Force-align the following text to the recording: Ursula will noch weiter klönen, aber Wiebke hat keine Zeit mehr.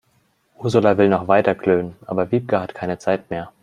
Ursula 0.57 0.95
will 0.97 1.09
noch 1.09 1.27
weiter 1.27 1.53
klönen, 1.53 1.95
aber 2.07 2.31
Wiebke 2.31 2.59
hat 2.59 2.73
keine 2.73 2.97
Zeit 2.97 3.29
mehr. 3.29 3.51